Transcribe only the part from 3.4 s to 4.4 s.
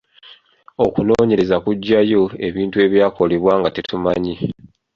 nga tetumanyi.